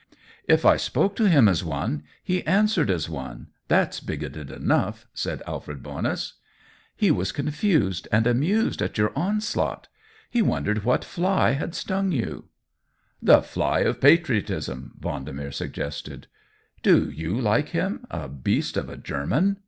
"If 0.47 0.65
I 0.65 0.77
spoke 0.77 1.15
to 1.17 1.29
him 1.29 1.47
as 1.47 1.63
one, 1.63 2.01
he 2.23 2.41
answered 2.47 2.89
as 2.89 3.07
one; 3.07 3.49
thafs 3.69 3.99
bigoted 3.99 4.49
enough," 4.49 5.05
said 5.13 5.43
Alfred 5.45 5.83
Bonus." 5.83 6.39
He 6.95 7.11
was 7.11 7.31
confused 7.31 8.07
and 8.11 8.25
amused 8.25 8.81
at 8.81 8.97
your 8.97 9.11
onslaught: 9.15 9.89
he 10.27 10.41
wondered 10.41 10.83
what 10.83 11.05
fly 11.05 11.51
had 11.51 11.75
stung 11.75 12.11
you." 12.11 12.45
Il6 12.47 12.47
COLLABORATION" 12.47 12.47
The 13.31 13.41
fly 13.43 13.79
of 13.81 14.01
patriotism,'' 14.01 14.93
Vendemer 14.99 15.53
sug 15.53 15.73
gested." 15.73 16.23
Do 16.81 17.11
you 17.11 17.39
like 17.39 17.69
him— 17.69 18.07
a 18.09 18.27
beast 18.27 18.77
of 18.77 18.89
a 18.89 18.97
German 18.97 19.57